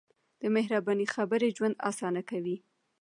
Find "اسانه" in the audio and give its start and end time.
1.89-2.21